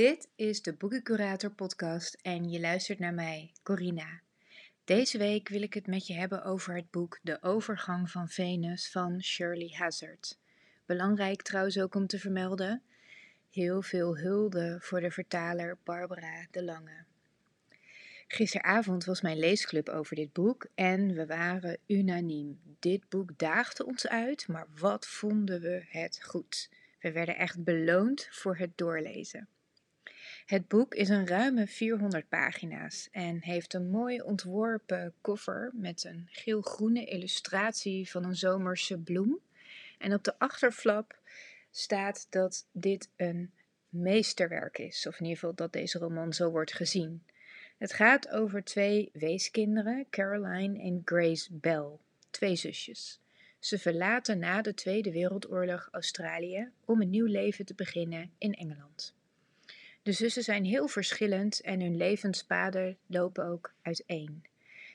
[0.00, 4.20] Dit is de Boekencurator podcast en je luistert naar mij, Corina.
[4.84, 8.90] Deze week wil ik het met je hebben over het boek De Overgang van Venus
[8.90, 10.38] van Shirley Hazard.
[10.86, 12.82] Belangrijk trouwens ook om te vermelden,
[13.50, 17.04] heel veel hulde voor de vertaler Barbara de Lange.
[18.26, 22.60] Gisteravond was mijn leesclub over dit boek en we waren unaniem.
[22.78, 26.70] Dit boek daagde ons uit, maar wat vonden we het goed.
[27.00, 29.48] We werden echt beloond voor het doorlezen.
[30.50, 36.28] Het boek is een ruime 400 pagina's en heeft een mooi ontworpen cover met een
[36.30, 39.38] geel-groene illustratie van een zomerse bloem.
[39.98, 41.18] En op de achterflap
[41.70, 43.50] staat dat dit een
[43.88, 47.22] meesterwerk is, of in ieder geval dat deze roman zo wordt gezien.
[47.78, 51.88] Het gaat over twee weeskinderen, Caroline en Grace Bell,
[52.30, 53.20] twee zusjes.
[53.58, 59.18] Ze verlaten na de Tweede Wereldoorlog Australië om een nieuw leven te beginnen in Engeland.
[60.10, 64.44] De zussen zijn heel verschillend en hun levenspaden lopen ook uiteen.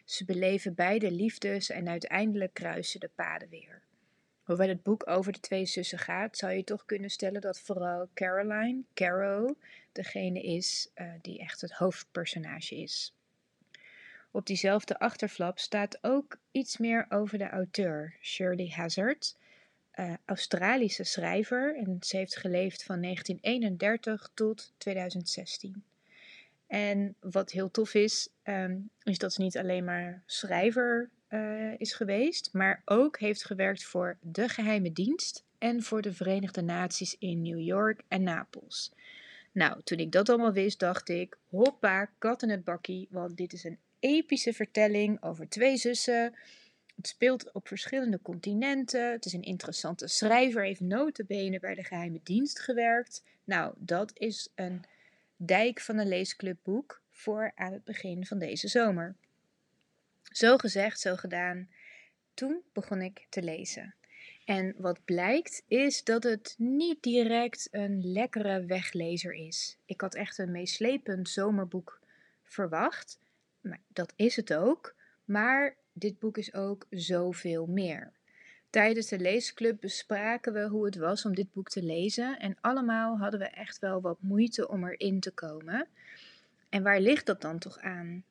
[0.05, 3.81] Ze beleven beide liefdes en uiteindelijk kruisen de paden weer.
[4.43, 8.09] Hoewel het boek over de twee zussen gaat, zou je toch kunnen stellen dat vooral
[8.13, 9.55] Caroline, Caro,
[9.91, 13.13] degene is uh, die echt het hoofdpersonage is.
[14.31, 19.35] Op diezelfde achterflap staat ook iets meer over de auteur, Shirley Hazard,
[19.99, 25.83] uh, Australische schrijver en ze heeft geleefd van 1931 tot 2016.
[26.67, 31.93] En wat heel tof is, um, is dat ze niet alleen maar schrijver uh, is
[31.93, 37.41] geweest, maar ook heeft gewerkt voor de geheime dienst en voor de Verenigde Naties in
[37.41, 38.91] New York en Napels.
[39.51, 43.53] Nou, toen ik dat allemaal wist, dacht ik: hoppa, kat in het bakkie, want dit
[43.53, 46.33] is een epische vertelling over twee zussen
[47.05, 49.11] het speelt op verschillende continenten.
[49.11, 53.23] Het is een interessante schrijver, heeft notenbenen bij de geheime dienst gewerkt.
[53.43, 54.83] Nou, dat is een
[55.35, 59.15] dijk van een leesclubboek voor aan het begin van deze zomer.
[60.23, 61.69] Zo gezegd, zo gedaan.
[62.33, 63.95] Toen begon ik te lezen.
[64.45, 69.77] En wat blijkt is dat het niet direct een lekkere weglezer is.
[69.85, 71.99] Ik had echt een meeslepend zomerboek
[72.43, 73.19] verwacht.
[73.61, 74.95] Maar dat is het ook.
[75.25, 78.11] Maar dit boek is ook zoveel meer.
[78.69, 83.17] Tijdens de leesclub bespraken we hoe het was om dit boek te lezen en allemaal
[83.17, 85.87] hadden we echt wel wat moeite om erin te komen.
[86.69, 88.23] En waar ligt dat dan toch aan?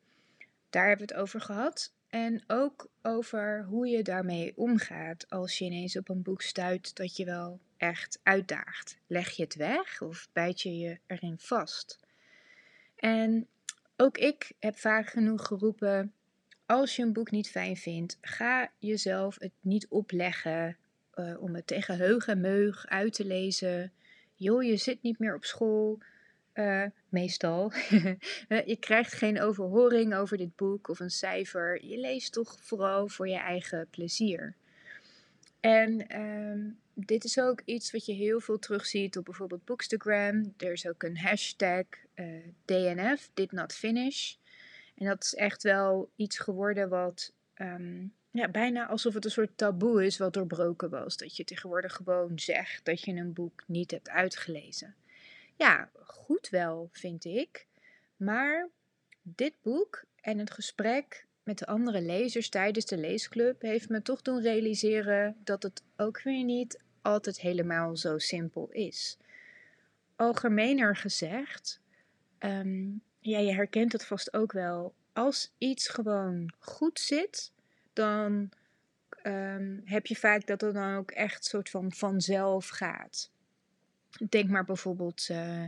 [0.71, 5.65] Daar hebben we het over gehad en ook over hoe je daarmee omgaat als je
[5.65, 8.97] ineens op een boek stuit dat je wel echt uitdaagt.
[9.07, 11.99] Leg je het weg of bijt je je erin vast?
[12.97, 13.47] En
[13.97, 16.13] ook ik heb vaak genoeg geroepen:
[16.67, 20.77] als je een boek niet fijn vindt, ga jezelf het niet opleggen
[21.15, 23.93] uh, om het tegen heug en meug uit te lezen.
[24.35, 25.99] Joh, je zit niet meer op school.
[26.55, 27.73] Uh, meestal.
[28.49, 31.85] Eh, je krijgt geen overhoring over dit boek of een cijfer.
[31.85, 34.55] Je leest toch vooral voor je eigen plezier.
[35.61, 40.55] En um, dit is ook iets wat je heel veel terugziet op bijvoorbeeld Bookstagram.
[40.57, 41.85] Er is ook een hashtag
[42.65, 44.35] DNF, did not finish.
[44.95, 49.57] En dat is echt wel iets geworden wat um, ja, bijna alsof het een soort
[49.57, 51.17] taboe is wat doorbroken was.
[51.17, 54.95] Dat je tegenwoordig gewoon zegt dat je een boek niet hebt uitgelezen.
[55.57, 57.67] Ja, goed wel, vind ik.
[58.17, 58.69] Maar
[59.23, 64.23] dit boek en het gesprek met de andere lezers tijdens de leesclub heeft me toch
[64.23, 69.19] doen realiseren dat het ook weer niet altijd helemaal zo simpel is.
[70.17, 71.81] Algemener gezegd,
[72.39, 74.95] um, ja, je herkent het vast ook wel.
[75.13, 77.53] Als iets gewoon goed zit,
[77.93, 78.51] dan
[79.23, 83.31] um, heb je vaak dat het dan ook echt soort van vanzelf gaat.
[84.29, 85.65] Denk maar bijvoorbeeld uh,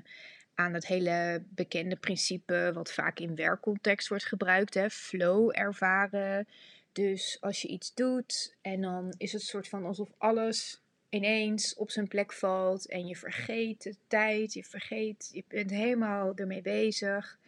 [0.55, 6.49] aan het hele bekende principe, wat vaak in werkcontext wordt gebruikt, hè, flow ervaren.
[6.93, 11.91] Dus als je iets doet en dan is het soort van alsof alles ineens op
[11.91, 17.39] zijn plek valt en je vergeet de tijd, je vergeet, je bent helemaal ermee bezig.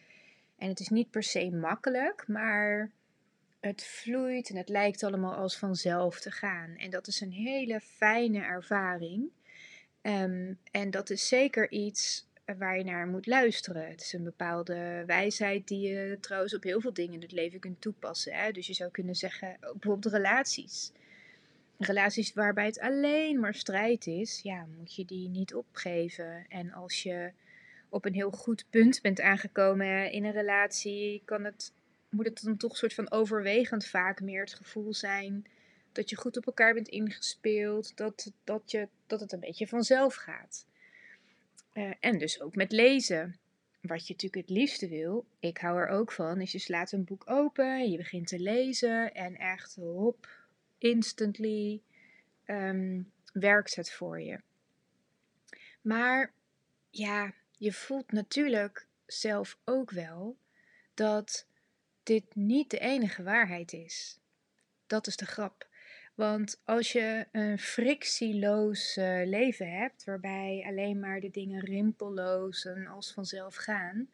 [0.59, 2.91] En het is niet per se makkelijk, maar
[3.59, 6.75] het vloeit en het lijkt allemaal als vanzelf te gaan.
[6.75, 9.29] En dat is een hele fijne ervaring.
[10.01, 12.27] Um, en dat is zeker iets
[12.57, 13.87] waar je naar moet luisteren.
[13.87, 17.59] Het is een bepaalde wijsheid die je trouwens op heel veel dingen in het leven
[17.59, 18.33] kunt toepassen.
[18.33, 18.51] Hè?
[18.51, 20.91] Dus je zou kunnen zeggen, bijvoorbeeld relaties.
[21.77, 26.45] Relaties waarbij het alleen maar strijd is, ja, moet je die niet opgeven.
[26.49, 27.31] En als je
[27.89, 31.73] op een heel goed punt bent aangekomen in een relatie, kan het,
[32.09, 35.45] moet het dan toch soort van overwegend vaak meer het gevoel zijn
[35.91, 40.15] dat je goed op elkaar bent ingespeeld, dat, dat, je, dat het een beetje vanzelf
[40.15, 40.65] gaat.
[41.73, 43.39] Uh, en dus ook met lezen.
[43.81, 47.03] wat je natuurlijk het liefste wil, ik hou er ook van, is je slaat een
[47.03, 50.29] boek open, je begint te lezen en echt hop,
[50.77, 51.81] instantly
[52.45, 53.01] ehm,
[53.33, 54.39] werkt het voor je.
[55.81, 56.33] Maar
[56.89, 60.37] ja, je voelt natuurlijk zelf ook wel
[60.93, 61.47] dat
[62.03, 64.19] dit niet de enige waarheid is.
[64.87, 65.67] Dat is de grap.
[66.15, 72.87] Want als je een frictieloos uh, leven hebt, waarbij alleen maar de dingen rimpelloos en
[72.87, 74.09] als vanzelf gaan,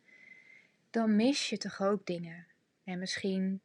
[0.89, 2.47] dan mis je toch ook dingen.
[2.83, 3.61] En misschien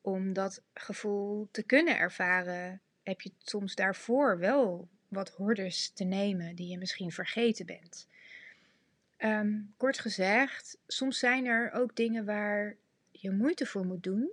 [0.00, 6.54] om dat gevoel te kunnen ervaren, heb je soms daarvoor wel wat hordes te nemen
[6.54, 8.08] die je misschien vergeten bent.
[9.22, 12.76] Ehm, kort gezegd, soms zijn er ook dingen waar
[13.10, 14.32] je moeite voor moet doen,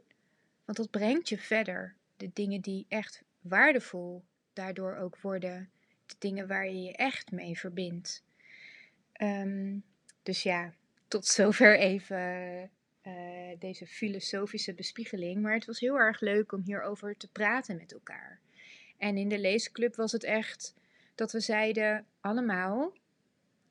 [0.66, 1.96] want dat brengt je verder.
[2.18, 5.70] De dingen die echt waardevol daardoor ook worden,
[6.06, 8.24] de dingen waar je je echt mee verbindt.
[9.12, 9.78] Ehm,
[10.24, 10.74] dus ja,
[11.08, 12.28] tot zover even
[13.06, 13.14] uh,
[13.60, 15.42] deze filosofische bespiegeling.
[15.42, 18.40] Maar het was heel erg leuk om hierover te praten met elkaar.
[18.98, 20.74] En in de leesclub was het echt
[21.16, 22.94] dat we zeiden allemaal.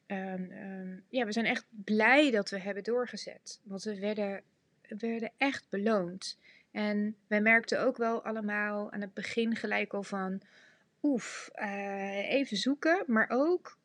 [0.09, 3.61] Ehm, ja, we zijn echt blij dat we hebben doorgezet.
[3.63, 4.43] Want we werden,
[4.83, 6.39] werden echt beloond.
[6.71, 10.41] En wij merkten ook wel allemaal aan het begin gelijk al van.
[11.03, 13.79] Oef, uh, even zoeken, maar ook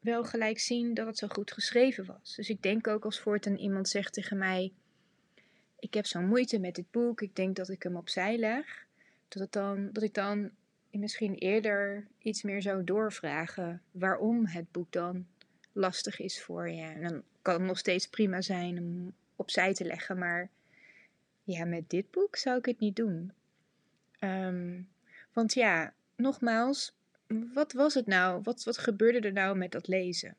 [0.00, 2.34] wel gelijk zien dat het zo goed geschreven was.
[2.34, 4.72] Dus ik denk ook als voortaan iemand zegt tegen mij:
[5.78, 8.86] Ik heb zo'n moeite met dit boek, ik denk dat ik hem opzij leg.
[9.28, 10.50] Dat, het dan, dat ik dan
[10.98, 15.26] misschien eerder iets meer zou doorvragen waarom het boek dan
[15.72, 16.82] lastig is voor je.
[16.82, 20.50] En dan kan het nog steeds prima zijn om opzij te leggen, maar
[21.44, 23.32] ja, met dit boek zou ik het niet doen.
[24.20, 24.88] Um,
[25.32, 26.96] want ja, nogmaals,
[27.52, 28.40] wat was het nou?
[28.42, 30.36] Wat, wat gebeurde er nou met dat lezen?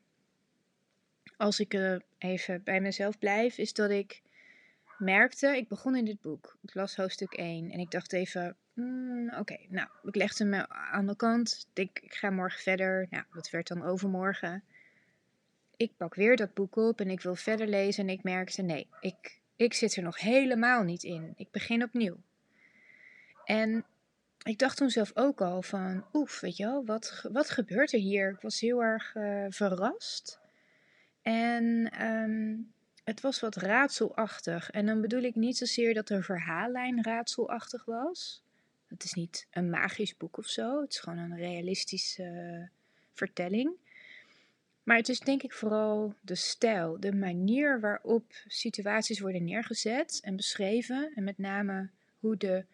[1.36, 4.22] Als ik uh, even bij mezelf blijf, is dat ik
[5.02, 6.56] merkte, ik begon in dit boek.
[6.62, 11.06] Ik las hoofdstuk 1 en ik dacht even, mm, oké, nou, ik legde me aan
[11.06, 11.66] de kant.
[11.74, 13.06] Ik, ga morgen verder.
[13.10, 14.62] Nou, dat werd dan overmorgen.
[15.76, 18.86] Ik pak weer dat boek op en ik wil verder lezen en ik merkte, nee,
[19.00, 21.32] ik, ik zit er nog helemaal niet in.
[21.36, 22.16] Ik begin opnieuw.
[23.44, 23.84] En
[24.42, 27.98] ik dacht toen zelf ook al van, oef, weet je wel, wat, wat gebeurt er
[27.98, 28.30] hier?
[28.30, 30.40] Ik was heel erg uh, verrast.
[31.22, 32.71] En um,
[33.04, 34.70] het was wat raadselachtig.
[34.70, 38.42] En dan bedoel ik niet zozeer dat de verhaallijn raadselachtig was.
[38.86, 40.80] Het is niet een magisch boek of zo.
[40.80, 42.68] Het is gewoon een realistische
[43.12, 43.70] vertelling.
[44.82, 50.36] Maar het is denk ik vooral de stijl, de manier waarop situaties worden neergezet en
[50.36, 51.12] beschreven.
[51.14, 51.88] En met name
[52.18, 52.64] hoe de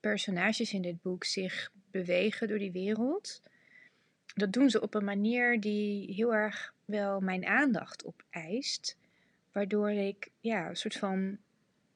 [0.00, 3.42] personages in dit boek zich bewegen door die wereld.
[4.34, 8.96] Dat doen ze op een manier die heel erg wel mijn aandacht opeist.
[9.52, 11.38] Waardoor ik ja, een soort van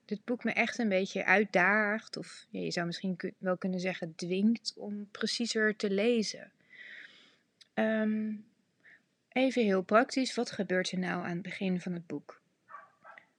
[0.05, 2.17] dit boek me echt een beetje uitdaagt.
[2.17, 6.53] Of ja, je zou misschien wel kunnen zeggen dwingt om preciezer te lezen.
[7.75, 8.33] Ehm,
[9.29, 12.41] even heel praktisch, wat gebeurt er nou aan het begin van het boek?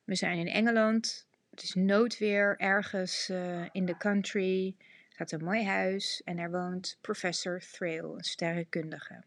[0.03, 4.75] We zijn in Engeland, het is noodweer ergens uh, in de country.
[4.77, 9.23] Er staat een mooi huis en daar woont professor Thrale, een sterrenkundige.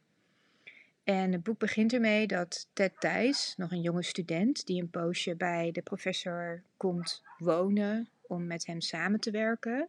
[1.06, 5.36] En het boek begint ermee dat Ted Thijs, nog een jonge student, die een poosje
[5.36, 9.88] bij de professor komt wonen om met hem samen te werken,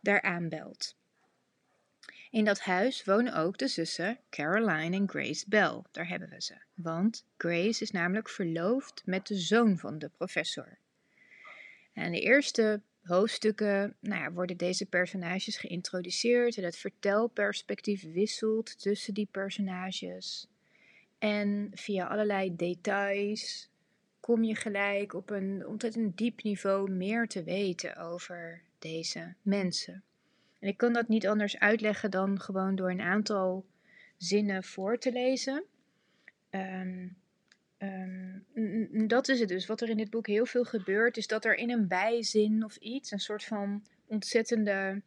[0.00, 0.96] daar aanbelt.
[2.30, 5.82] In dat huis wonen ook de zussen Caroline en Grace Bell.
[5.90, 6.54] Daar hebben we ze.
[6.74, 10.78] Want Grace is namelijk verloofd met de zoon van de professor.
[11.92, 19.14] En de eerste hoofdstukken nou ja, worden deze personages geïntroduceerd en het vertelperspectief wisselt tussen
[19.14, 20.48] die personages.
[21.18, 23.70] En via allerlei details
[24.20, 30.02] kom je gelijk op een ontzettend diep niveau meer te weten over deze mensen.
[30.58, 33.64] En ik kan dat niet anders uitleggen dan gewoon door een aantal
[34.16, 35.64] zinnen voor te lezen.
[36.50, 37.16] Um,
[37.78, 39.66] Um, dat is het dus.
[39.66, 42.76] Wat er in dit boek heel veel gebeurt, is dat er in een bijzin of
[42.76, 45.02] iets, een soort van ontzettende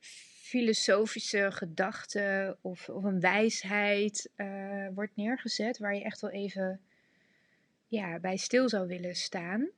[0.00, 6.80] filosofische gedachte of, of een wijsheid uh, wordt neergezet, waar je echt wel even
[7.86, 9.68] ja, bij stil zou willen staan.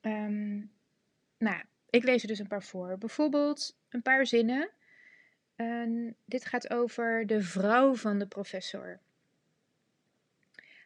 [0.00, 0.70] Um,
[1.38, 2.98] nou, ik lees er dus een paar voor.
[2.98, 4.70] Bijvoorbeeld een paar zinnen.
[6.24, 9.00] Dit gaat over de vrouw van de professor.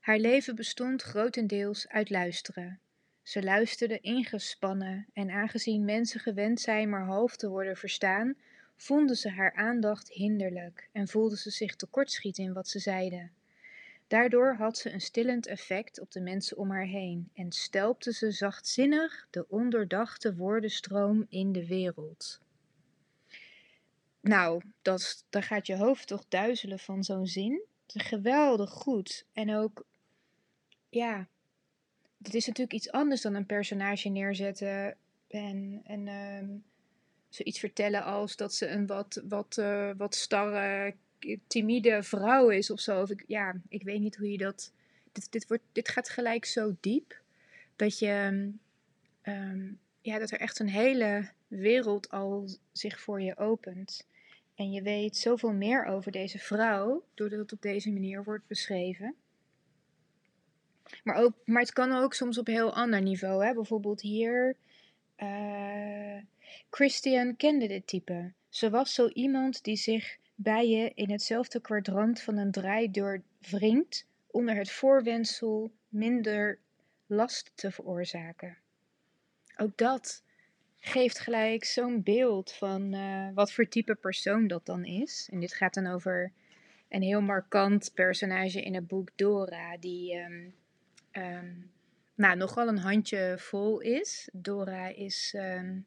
[0.07, 2.81] Haar leven bestond grotendeels uit luisteren.
[3.23, 8.35] Ze luisterde ingespannen en aangezien mensen gewend zijn maar half te worden verstaan,
[8.77, 13.33] vonden ze haar aandacht hinderlijk en voelde ze zich tekortschieten in wat ze zeiden.
[14.07, 18.31] Daardoor had ze een stillend effect op de mensen om haar heen en stelpte ze
[18.31, 22.41] zachtzinnig de ondoordachte woordenstroom in de wereld.
[24.21, 27.63] Nou, dat, daar gaat je hoofd toch duizelen van zo'n zin.
[27.87, 29.27] Geweldig goed.
[29.33, 29.85] En ook,
[30.97, 31.27] ja,
[32.17, 34.97] dit is natuurlijk iets anders dan een personage neerzetten
[35.29, 36.65] en, en um,
[37.29, 40.95] zoiets vertellen als dat ze een wat, wat, uh, wat starre,
[41.47, 43.03] timide vrouw is of zo.
[43.03, 44.73] Of ik, ja, ik weet niet hoe je dat.
[45.13, 47.21] Dit, dit, wordt, dit gaat gelijk zo diep
[47.77, 48.51] dat je.
[49.23, 54.07] Um, ja, dat er echt een hele wereld al zich voor je opent.
[54.55, 59.15] En je weet zoveel meer over deze vrouw doordat het op deze manier wordt beschreven.
[61.05, 63.45] Maar, ook, maar het kan ook soms op heel ander niveau.
[63.45, 63.55] Hè?
[63.55, 64.57] Bijvoorbeeld hier.
[65.19, 66.17] Uh,
[66.71, 68.33] Christian kende dit type.
[68.49, 74.07] Ze was zo iemand die zich bij je in hetzelfde kwadrant van een draaideur wringt
[74.27, 76.59] onder het voorwendsel minder
[77.07, 78.57] last te veroorzaken.
[79.57, 80.23] Ook dat
[80.79, 85.29] geeft gelijk zo'n beeld van uh, wat voor type persoon dat dan is.
[85.33, 86.33] En dit gaat dan over
[86.89, 90.55] een heel markant personage in het boek Dora, die um,
[91.17, 91.71] um,
[92.15, 94.29] nou, nogal een handje vol is.
[94.33, 95.87] Dora is, um,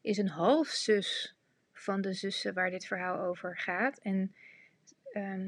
[0.00, 1.34] is een halfzus
[1.72, 3.98] van de zussen waar dit verhaal over gaat.
[3.98, 4.34] En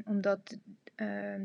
[0.05, 0.59] omdat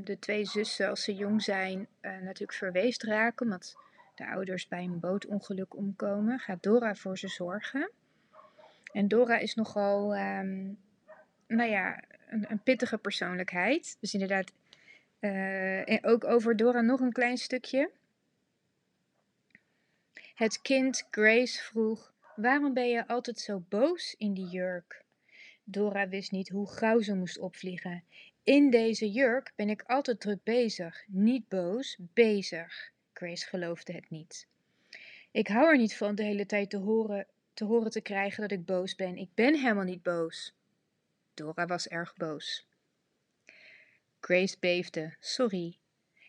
[0.03, 3.77] de twee zussen, als ze jong zijn, uh, natuurlijk verweest raken, omdat
[4.15, 7.91] de ouders bij een bootongeluk omkomen, gaat Dora voor ze zorgen.
[8.91, 10.10] En Dora is nogal,
[11.48, 13.98] nou ja, een, een, pittige persoonlijkheid.
[14.00, 14.51] Dus inderdaad,
[15.19, 17.91] uh, en ook over Dora nog een klein stukje.
[20.36, 25.05] Het kind Grace vroeg: Waarom ben je altijd zo boos in die jurk?
[25.63, 28.03] Dora wist niet hoe gauw ze moest opvliegen.
[28.43, 31.03] In deze jurk ben ik altijd druk bezig.
[31.07, 32.91] Niet boos, bezig.
[33.13, 34.47] Grace geloofde het niet.
[35.31, 38.51] Ik hou er niet van de hele tijd te horen, te horen te krijgen dat
[38.51, 39.17] ik boos ben.
[39.17, 40.53] Ik ben helemaal niet boos.
[41.33, 42.67] Dora was erg boos.
[44.19, 45.15] Grace beefde.
[45.19, 45.77] Sorry.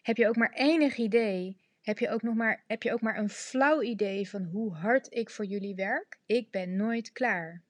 [0.03, 1.61] Heb je ook maar enig idee?
[1.83, 5.15] Heb je ook nog maar, heb je ook maar een flauw idee van hoe hard
[5.15, 6.19] ik voor jullie werk?
[6.27, 7.63] Ik ben nooit klaar.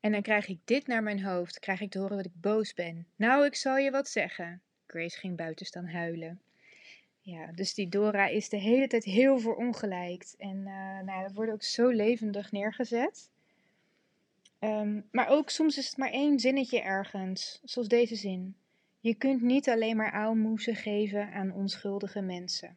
[0.00, 2.74] En dan krijg ik dit naar mijn hoofd, krijg ik te horen dat ik boos
[2.74, 3.06] ben.
[3.16, 4.62] Nou, ik zal je wat zeggen.
[4.86, 6.40] Grace ging buiten staan huilen.
[7.20, 10.34] Ja, dus die Dora is de hele tijd heel verongelijkt.
[10.38, 13.30] En uh, nou, dat wordt ook zo levendig neergezet.
[14.64, 18.56] Um, maar ook soms is het maar één zinnetje ergens, zoals deze zin.
[19.00, 22.76] Je kunt niet alleen maar aalmoezen geven aan onschuldige mensen.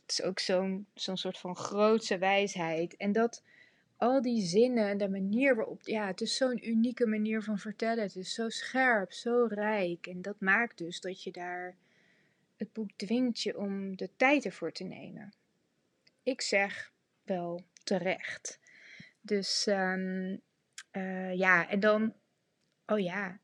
[0.00, 2.96] Het is ook zo'n soort van grootse wijsheid.
[2.96, 3.42] En dat
[3.96, 8.02] al die zinnen, de manier waarop, ja, het is zo'n unieke manier van vertellen.
[8.02, 10.06] Het is zo scherp, zo rijk.
[10.06, 11.76] En dat maakt dus dat je daar
[12.56, 15.32] het boek dwingt je om de tijd ervoor te nemen.
[16.22, 16.92] Ik zeg
[17.24, 18.58] wel terecht.
[19.20, 20.40] Dus um,
[20.98, 22.14] uh, ja, en dan,
[22.86, 23.38] oh ja,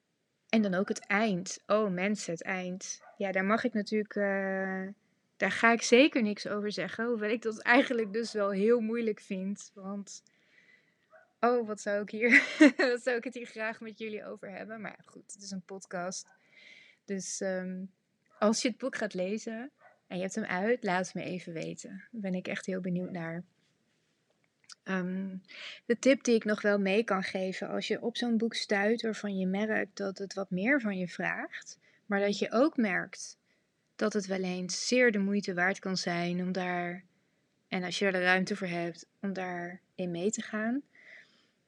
[0.49, 1.63] en dan ook het eind.
[1.67, 3.01] Oh mensen, het eind.
[3.17, 4.89] Ja, daar mag ik natuurlijk, uh,
[5.37, 7.07] daar ga ik zeker niks over zeggen.
[7.07, 9.71] Hoewel ik dat eigenlijk dus wel heel moeilijk vind.
[9.75, 10.23] Want,
[11.41, 12.31] oh, wat zou ik hier,
[12.77, 14.81] wat zou ik het hier graag met jullie over hebben.
[14.81, 16.29] Maar goed, het is een podcast.
[17.05, 17.91] Dus um,
[18.39, 19.71] als je het boek gaat lezen
[20.07, 21.91] en je hebt hem uit, laat het me even weten.
[22.11, 23.45] Daar ben ik echt heel benieuwd naar.
[24.85, 25.43] Um,
[25.87, 29.03] de tip die ik nog wel mee kan geven als je op zo'n boek stuit
[29.03, 33.39] waarvan je merkt dat het wat meer van je vraagt, maar dat je ook merkt
[33.97, 37.05] dat het wel eens zeer de moeite waard kan zijn om daar,
[37.69, 40.83] en als je er de ruimte voor hebt, om daarin mee te gaan,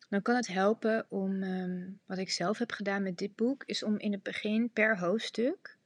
[0.09, 3.83] dan kan het helpen om, um, wat ik zelf heb gedaan met dit boek, is
[3.83, 5.77] om in het begin per hoofdstuk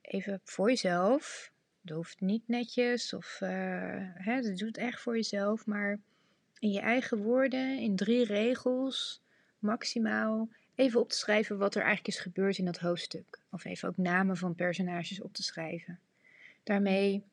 [0.00, 1.52] even voor jezelf.
[1.80, 3.48] Dat hoeft niet netjes of uh,
[4.14, 6.00] hè, dat doet echt voor jezelf, maar
[6.62, 9.20] in je eigen woorden, in drie regels
[9.58, 13.38] maximaal, even op te schrijven wat er eigenlijk is gebeurd in dat hoofdstuk.
[13.50, 15.98] Of even ook namen van personages op te schrijven.
[16.62, 17.24] Daarmee,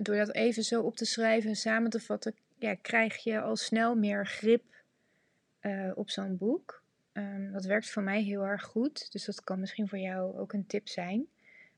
[0.00, 3.56] door dat even zo op te schrijven en samen te vatten, ja, krijg je al
[3.56, 4.64] snel meer grip
[5.60, 6.82] uh, op zo'n boek.
[7.12, 10.52] Um, dat werkt voor mij heel erg goed, dus dat kan misschien voor jou ook
[10.52, 11.26] een tip zijn.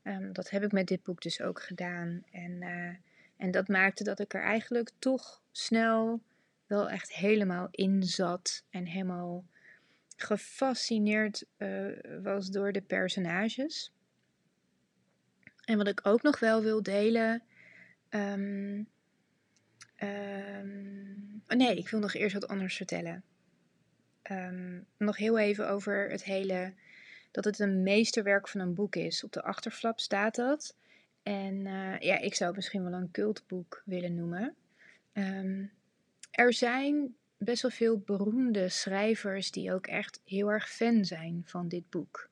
[0.03, 2.23] Um, dat heb ik met dit boek dus ook gedaan.
[2.31, 2.95] En, uh,
[3.37, 6.21] en dat maakte dat ik er eigenlijk toch snel
[6.67, 8.63] wel echt helemaal in zat.
[8.69, 9.45] En helemaal
[10.15, 11.87] gefascineerd uh,
[12.23, 13.91] was door de personages.
[15.63, 17.43] En wat ik ook nog wel wil delen.
[18.09, 18.87] Um,
[19.97, 23.23] um, nee, ik wil nog eerst wat anders vertellen.
[24.97, 26.73] nog heel even over het hele
[27.35, 29.23] dat het een meesterwerk van een boek is.
[29.23, 30.75] Op de achterflap staat dat.
[31.23, 34.55] En eh, ja, ik zou het misschien wel een cultboek willen noemen.
[35.13, 35.65] Ehm,
[36.35, 41.67] er zijn best wel veel beroemde schrijvers die ook echt heel erg fan zijn van
[41.67, 42.29] dit boek.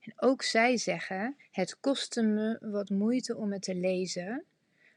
[0.00, 4.44] En ook zij zeggen: het kostte me wat moeite om het te lezen,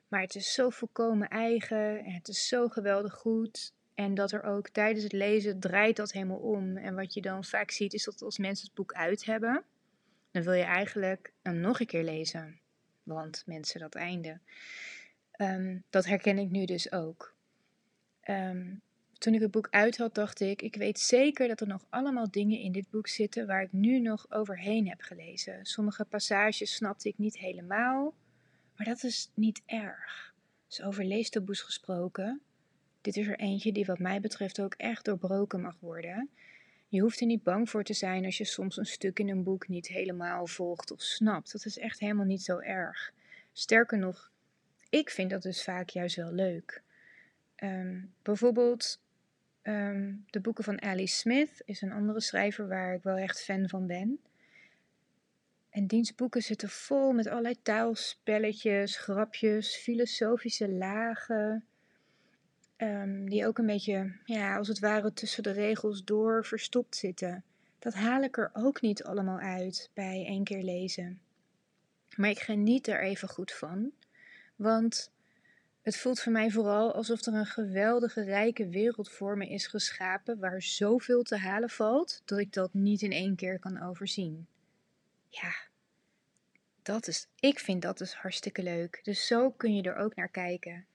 [0.07, 3.73] maar het is zo volkomen eigen en het is zo geweldig goed.
[3.93, 6.77] En dat er ook tijdens het lezen draait dat helemaal om.
[6.77, 9.63] En wat je dan vaak ziet is dat als mensen het boek uit hebben,
[10.31, 12.59] dan wil je eigenlijk hem nog een keer lezen.
[13.03, 14.39] Want mensen, dat einde.
[15.31, 17.35] Ehm, dat herken ik nu dus ook.
[18.21, 18.73] Ehm,
[19.17, 22.31] toen ik het boek uit had, dacht ik: ik weet zeker dat er nog allemaal
[22.31, 25.65] dingen in dit boek zitten waar ik nu nog overheen heb gelezen.
[25.65, 28.13] Sommige passages snapte ik niet helemaal,
[28.75, 30.33] maar dat is niet erg.
[30.67, 32.41] Dus over leestaboes gesproken.
[33.01, 36.29] Dit is er eentje die wat mij betreft ook echt doorbroken mag worden.
[36.87, 39.43] Je hoeft er niet bang voor te zijn als je soms een stuk in een
[39.43, 41.51] boek niet helemaal volgt of snapt.
[41.51, 43.13] Dat is echt helemaal niet zo erg.
[43.53, 44.31] Sterker nog,
[44.89, 46.81] ik vind dat dus vaak juist wel leuk.
[47.61, 49.01] Ehm, bijvoorbeeld
[49.61, 53.69] ehm, de boeken van Alice Smith is een andere schrijver waar ik wel echt fan
[53.69, 54.19] van ben.
[55.69, 61.65] En diens boeken zitten vol met allerlei taalspelletjes, grapjes, filosofische lagen.
[62.75, 67.43] Ehm, die ook een beetje, ja, als het ware tussen de regels door verstopt zitten.
[67.79, 71.21] Dat haal ik er ook niet allemaal uit bij één keer lezen.
[72.15, 73.91] Maar ik geniet er even goed van,
[74.55, 75.11] want
[75.81, 80.39] het voelt voor mij vooral alsof er een geweldige rijke wereld voor me is geschapen
[80.39, 84.47] waar zoveel te halen valt dat ik dat niet in één keer kan overzien.
[85.27, 85.53] Ja,
[86.81, 88.99] dat is, ik vind dat dus hartstikke leuk.
[89.03, 90.85] Dus zo kun je er ook naar kijken.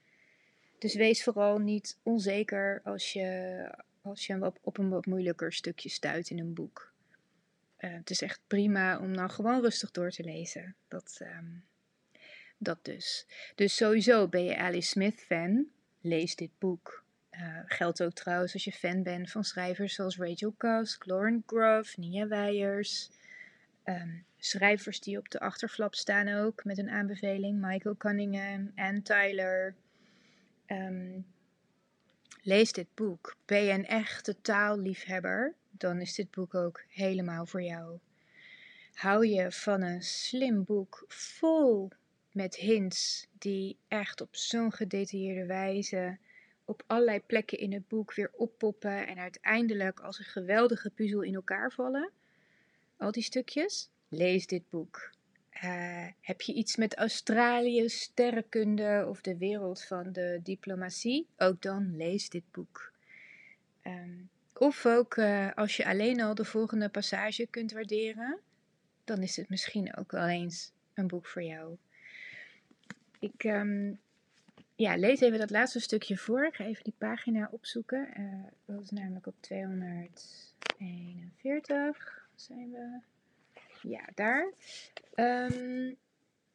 [0.78, 3.71] Dus wees vooral niet onzeker als je,
[4.02, 6.93] als je op, op een wat moeilijker stukje stuit in een boek.
[7.78, 10.75] Uh, het is echt prima om nou gewoon rustig door te lezen.
[10.88, 11.64] Dat, um,
[12.59, 13.27] dat dus.
[13.55, 15.67] Dus sowieso ben je Alice Smith fan,
[16.00, 17.04] lees dit boek.
[17.30, 21.97] Uh, geldt ook trouwens als je fan bent van schrijvers zoals Rachel Cusk, Lauren Groff,
[21.97, 23.11] Nia Weijers.
[23.85, 27.61] Um, schrijvers die op de achterflap staan ook met een aanbeveling.
[27.61, 29.75] Michael Cunningham, Anne Tyler,
[30.67, 31.26] Um,
[32.43, 33.37] lees dit boek.
[33.45, 37.99] Ben je een echte taalliefhebber, dan is dit boek ook helemaal voor jou.
[38.93, 41.91] Hou je van een slim boek vol
[42.37, 46.19] met hints die echt op zo'n gedetailleerde wijze
[46.65, 51.35] op allerlei plekken in het boek weer oppoppen en uiteindelijk als een geweldige puzzel in
[51.35, 52.11] elkaar vallen?
[52.97, 53.91] Al die stukjes?
[54.09, 55.11] Lees dit boek.
[55.65, 61.27] Uh, heb je iets met Australië, sterrenkunde of de wereld van de diplomatie?
[61.37, 62.93] Ook dan lees dit boek.
[63.83, 68.39] Um, of ook uh, als je alleen al de volgende passage kunt waarderen,
[69.05, 71.77] dan is het misschien ook wel eens een boek voor jou.
[73.21, 73.99] Ik um,
[74.75, 76.47] ja, lees even dat laatste stukje voor.
[76.47, 78.09] Ik ga even die pagina opzoeken.
[78.19, 82.29] Uh, dat is namelijk op 241.
[82.35, 82.99] Zijn we?
[83.83, 84.52] Ja, daar.
[85.15, 85.97] Um,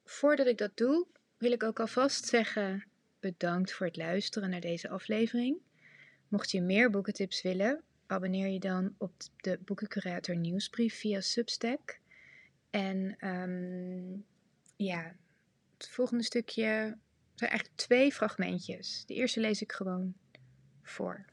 [0.04, 1.06] voordat ik dat doe,
[1.38, 2.86] wil ik ook alvast zeggen
[3.20, 5.58] bedankt voor het luisteren naar deze aflevering.
[6.28, 12.00] Mocht je meer boekentips willen, abonneer je dan op de Boekencurator nieuwsbrief via Substack.
[12.70, 14.26] En um,
[14.76, 15.16] ja,
[15.82, 16.98] het volgende stukje
[17.36, 19.04] zijn eigenlijk twee fragmentjes.
[19.06, 20.14] De eerste lees ik gewoon
[20.84, 21.26] voor.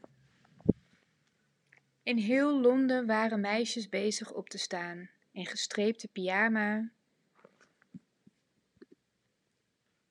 [2.03, 6.89] In heel Londen waren meisjes bezig op te staan in gestreepte pyjama.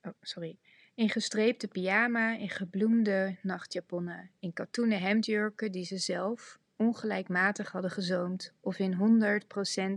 [0.03, 0.59] Oh, sorry.
[0.95, 8.53] In gestreepte pyjama, in gebloemde nachtjaponnen, in katoenen hemdjurken die ze zelf ongelijkmatig hadden gezoomd,
[8.61, 8.95] of in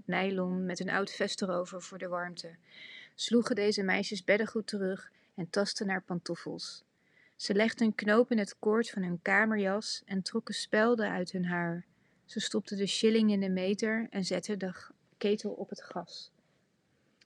[0.01, 2.55] 100% nylon met een oud vest erover voor de warmte,
[3.15, 6.83] sloegen deze meisjes beddengoed terug en tastten naar pantoffels.
[7.35, 11.45] Ze legden een knoop in het koord van hun kamerjas en trokken spelden uit hun
[11.45, 11.85] haar.
[12.25, 14.73] Ze stopten de shilling in de meter en zetten de
[15.17, 16.31] ketel op het gas.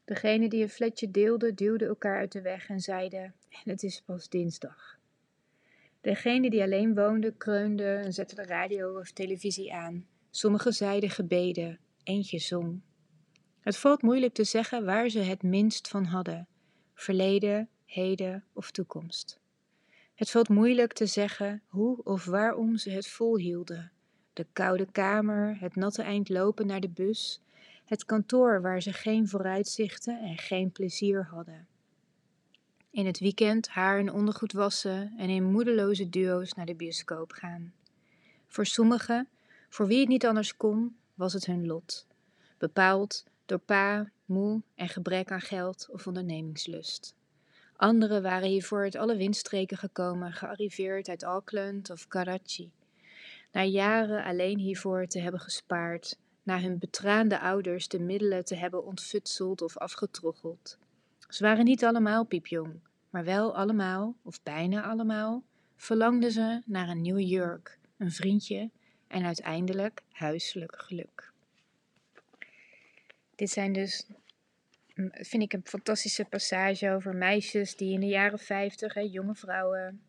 [0.05, 4.29] Degene die een fletje deelde, duwde elkaar uit de weg en zeiden: Het is pas
[4.29, 4.99] dinsdag.
[6.01, 10.07] Degene die alleen woonde, kreunde en zette de radio of televisie aan.
[10.29, 12.81] Sommigen zeiden gebeden, eentje zong.
[13.65, 16.47] Het valt moeilijk te zeggen waar ze het minst van hadden:
[16.93, 19.39] verleden, heden of toekomst.
[20.15, 23.91] Het valt moeilijk te zeggen hoe of waarom ze het volhielden.
[24.33, 27.41] De koude kamer, het natte eind lopen naar de bus,
[27.85, 31.67] het kantoor waar ze geen vooruitzichten en geen plezier hadden.
[32.89, 37.73] In het weekend haar en ondergoed wassen en in moedeloze duo's naar de bioscoop gaan.
[38.47, 39.27] Voor sommigen,
[39.69, 42.07] voor wie het niet anders kon, was het hun lot,
[42.57, 47.15] bepaald door pa, moe en gebrek aan geld of ondernemingslust.
[47.75, 52.71] Anderen waren hiervoor uit alle windstreken gekomen, gearriveerd uit Auckland of Karachi.
[53.51, 58.85] Na jaren alleen hiervoor te hebben gespaard, na hun betraande ouders de middelen te hebben
[58.85, 60.77] ontfutseld of afgetroggeld.
[61.29, 62.79] Ze waren niet allemaal piepjong,
[63.09, 65.43] maar wel allemaal, of bijna allemaal,
[65.75, 68.69] verlangden ze naar een nieuwe jurk, een vriendje
[69.07, 71.33] en uiteindelijk huiselijk geluk.
[73.35, 74.05] Dit zijn dus,
[74.95, 79.35] mm, vind ik, een fantastische passage over meisjes die in de jaren 50, hè, jonge
[79.35, 80.01] vrouwen,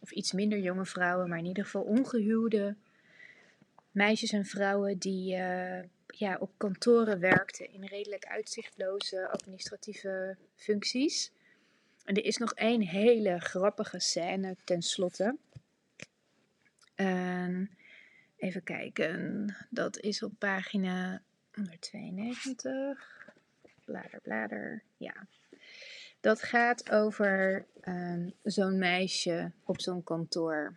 [0.00, 2.76] of iets minder jonge vrouwen, maar in ieder geval ongehuwde
[3.90, 11.32] meisjes en vrouwen die uh, ja, op kantoren werkten in redelijk uitzichtloze administratieve functies.
[12.04, 15.36] En er is nog één hele grappige scène tenslotte.
[16.96, 17.66] Uh,
[18.36, 21.22] even kijken, dat is op pagina
[21.66, 23.32] 192.
[23.84, 25.26] Blader, blader, ja.
[26.20, 30.76] Dat gaat over uh, zo'n meisje op zo'n kantoor.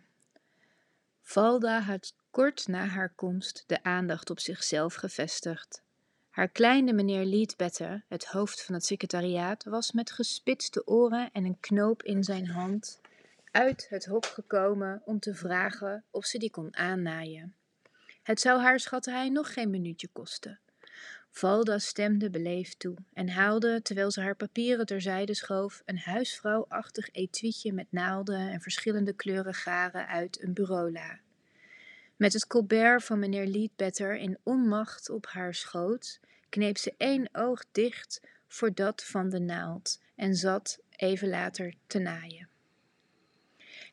[1.20, 5.82] Valda had kort na haar komst de aandacht op zichzelf gevestigd.
[6.30, 11.60] Haar kleine meneer Leadbetter, het hoofd van het secretariaat, was met gespitste oren en een
[11.60, 13.00] knoop in zijn hand
[13.50, 17.54] uit het hok gekomen om te vragen of ze die kon aannaaien.
[18.22, 20.58] Het zou haar, schatte hij, nog geen minuutje kosten.
[21.34, 27.72] Valda stemde beleefd toe en haalde, terwijl ze haar papieren terzijde schoof, een huisvrouwachtig etuietje
[27.72, 31.18] met naalden en verschillende kleuren garen uit een bureaula.
[32.16, 37.64] Met het colbert van meneer Leadbetter in onmacht op haar schoot, kneep ze één oog
[37.72, 42.48] dicht voor dat van de naald en zat even later te naaien.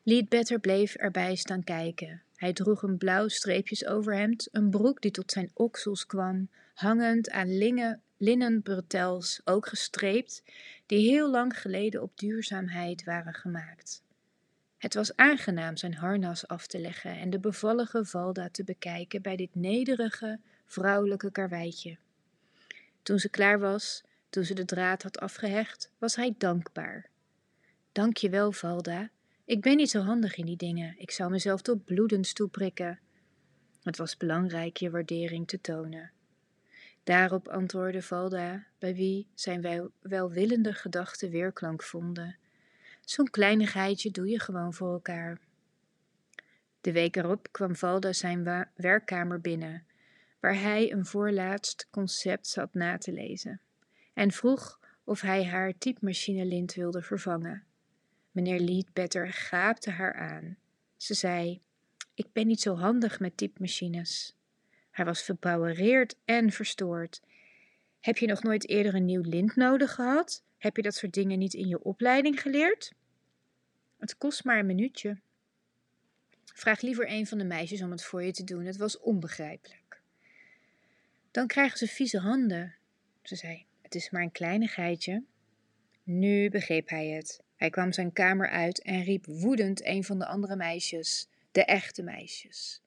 [0.02, 2.22] Leadbetter bleef erbij staan kijken.
[2.42, 7.58] Hij droeg een blauw streepjes overhemd, een broek die tot zijn oksels kwam, hangend aan
[7.58, 10.42] linnen, linnen bretels, ook gestreept,
[10.86, 14.02] die heel lang geleden op duurzaamheid waren gemaakt.
[14.78, 19.36] Het was aangenaam zijn harnas af te leggen en de bevallige Valda te bekijken bij
[19.36, 21.96] dit nederige, vrouwelijke karweitje.
[23.02, 27.08] Toen ze klaar was, toen ze de draad had afgehecht, was hij dankbaar.
[27.92, 29.10] Dank je wel, Valda.
[29.52, 30.94] Ik ben niet zo handig in die dingen.
[30.98, 33.00] Ik zou mezelf tot bloedens toeprikken.
[33.82, 36.10] Het was belangrijk je waardering te tonen.
[37.02, 42.36] Daarop antwoordde Valda, bij wie zijn welwillende gedachten weerklank vonden.
[43.00, 45.40] Zo'n kleinigheidje doe je gewoon voor elkaar.
[46.80, 49.84] De week erop kwam Valda zijn werkkamer binnen,
[50.40, 53.60] waar hij een voorlaatst concept zat na te lezen,
[54.14, 57.64] en vroeg of hij haar typemachinelint wilde vervangen.
[58.32, 60.56] Meneer Leadbetter gaapte haar aan.
[60.96, 61.60] Ze zei:
[62.14, 64.34] Ik ben niet zo handig met typemachines.
[64.90, 67.22] Hij was verbouwereerd en verstoord.
[68.00, 70.42] Heb je nog nooit eerder een nieuw lint nodig gehad?
[70.58, 72.92] Heb je dat soort dingen niet in je opleiding geleerd?
[73.98, 75.20] Het kost maar een minuutje.
[76.44, 78.64] Vraag liever een van de meisjes om het voor je te doen.
[78.64, 80.00] Het was onbegrijpelijk.
[81.30, 82.74] Dan krijgen ze vieze handen.
[83.22, 85.22] Ze zei: Het is maar een kleinigheidje.
[86.02, 87.42] Nu begreep hij het.
[87.62, 92.02] Hij kwam zijn kamer uit en riep woedend een van de andere meisjes, de echte
[92.02, 92.80] meisjes.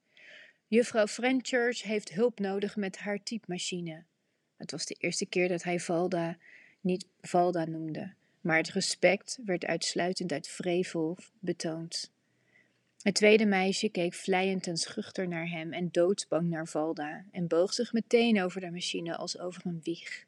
[0.67, 4.03] Juffrouw Frenchurch heeft hulp nodig met haar typemachine.
[4.57, 6.37] Het was de eerste keer dat hij Valda
[6.81, 12.11] niet Valda noemde, maar het respect werd uitsluitend uit vrevel betoond.
[13.01, 17.73] Het tweede meisje keek vlijend en schuchter naar hem en doodsbang naar Valda en boog
[17.73, 20.25] zich meteen over de machine als over een wieg.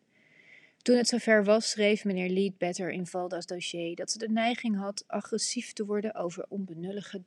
[0.88, 5.04] Toen het zover was, schreef meneer Leadbetter in Valda's dossier dat ze de neiging had
[5.08, 7.22] agressief te worden over onbenullige,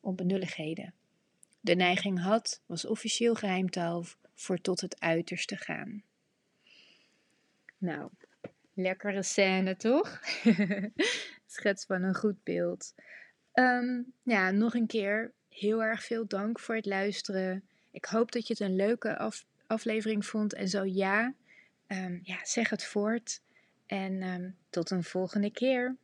[0.00, 0.94] onbenulligheden.
[1.60, 6.02] De neiging had, was officieel geheimtaal voor tot het uiterste gaan.
[7.78, 8.10] Nou,
[8.74, 10.20] lekkere scène toch?
[11.46, 12.94] Schets van een goed beeld.
[13.54, 17.64] Um, ja, nog een keer heel erg veel dank voor het luisteren.
[17.90, 20.54] Ik hoop dat je het een leuke af aflevering vond.
[20.54, 21.34] En zo ja,
[21.92, 23.42] um, ja, zeg het voort.
[23.86, 25.96] En um, tot een volgende keer.